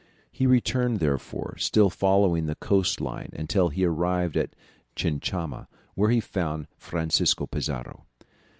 He 0.31 0.47
returned 0.47 0.97
therefore, 0.97 1.57
still 1.59 1.91
following 1.91 2.47
the 2.47 2.55
coast 2.55 2.99
line 2.99 3.29
until 3.33 3.69
he 3.69 3.85
arrived 3.85 4.35
at 4.35 4.55
Chinchama, 4.95 5.67
where 5.93 6.09
he 6.09 6.19
found 6.19 6.65
Francisco 6.75 7.45
Pizarro. 7.45 8.07